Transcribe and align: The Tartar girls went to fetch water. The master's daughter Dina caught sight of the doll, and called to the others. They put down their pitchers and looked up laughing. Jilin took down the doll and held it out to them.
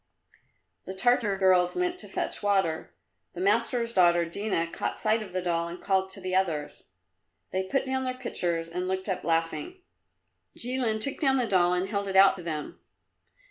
The 0.85 0.95
Tartar 0.95 1.37
girls 1.37 1.75
went 1.75 1.99
to 1.99 2.07
fetch 2.07 2.41
water. 2.41 2.91
The 3.33 3.39
master's 3.39 3.93
daughter 3.93 4.25
Dina 4.25 4.65
caught 4.65 4.99
sight 4.99 5.21
of 5.21 5.31
the 5.31 5.43
doll, 5.43 5.67
and 5.67 5.79
called 5.79 6.09
to 6.09 6.19
the 6.19 6.33
others. 6.33 6.85
They 7.51 7.61
put 7.67 7.85
down 7.85 8.03
their 8.05 8.17
pitchers 8.17 8.67
and 8.67 8.87
looked 8.87 9.07
up 9.07 9.23
laughing. 9.23 9.83
Jilin 10.57 10.99
took 10.99 11.19
down 11.19 11.35
the 11.35 11.45
doll 11.45 11.75
and 11.75 11.87
held 11.87 12.07
it 12.07 12.15
out 12.15 12.35
to 12.37 12.41
them. 12.43 12.79